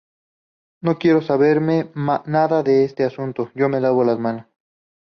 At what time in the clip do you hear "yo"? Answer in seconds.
3.53-3.69